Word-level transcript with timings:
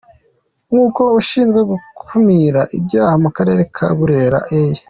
Nk’uko 0.69 1.01
ushinzwe 1.19 1.59
gukumira 1.71 2.61
ibyaha 2.77 3.15
mu 3.23 3.29
karere 3.35 3.61
ka 3.75 3.87
Burera 3.97 4.39
A. 4.59 4.61